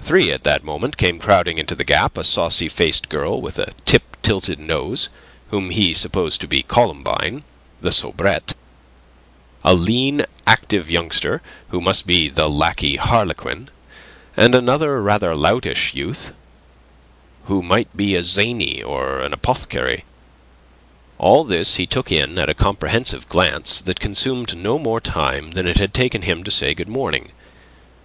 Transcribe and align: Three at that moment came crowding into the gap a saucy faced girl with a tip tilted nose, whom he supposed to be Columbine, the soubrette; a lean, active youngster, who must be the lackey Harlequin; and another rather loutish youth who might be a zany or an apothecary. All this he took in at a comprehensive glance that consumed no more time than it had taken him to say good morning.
Three 0.00 0.30
at 0.30 0.44
that 0.44 0.62
moment 0.62 0.96
came 0.96 1.18
crowding 1.18 1.58
into 1.58 1.74
the 1.74 1.82
gap 1.82 2.16
a 2.16 2.22
saucy 2.22 2.68
faced 2.68 3.08
girl 3.08 3.40
with 3.42 3.58
a 3.58 3.72
tip 3.84 4.16
tilted 4.22 4.60
nose, 4.60 5.08
whom 5.50 5.70
he 5.70 5.92
supposed 5.92 6.40
to 6.42 6.46
be 6.46 6.62
Columbine, 6.62 7.42
the 7.80 7.90
soubrette; 7.90 8.54
a 9.64 9.74
lean, 9.74 10.24
active 10.46 10.88
youngster, 10.88 11.42
who 11.70 11.80
must 11.80 12.06
be 12.06 12.28
the 12.28 12.48
lackey 12.48 12.94
Harlequin; 12.94 13.70
and 14.36 14.54
another 14.54 15.02
rather 15.02 15.34
loutish 15.34 15.94
youth 15.94 16.32
who 17.46 17.60
might 17.60 17.96
be 17.96 18.14
a 18.14 18.22
zany 18.22 18.84
or 18.84 19.20
an 19.20 19.32
apothecary. 19.32 20.04
All 21.18 21.42
this 21.42 21.74
he 21.74 21.86
took 21.88 22.12
in 22.12 22.38
at 22.38 22.48
a 22.48 22.54
comprehensive 22.54 23.28
glance 23.28 23.80
that 23.80 23.98
consumed 23.98 24.56
no 24.56 24.78
more 24.78 25.00
time 25.00 25.50
than 25.50 25.66
it 25.66 25.78
had 25.78 25.92
taken 25.92 26.22
him 26.22 26.44
to 26.44 26.52
say 26.52 26.72
good 26.72 26.88
morning. 26.88 27.32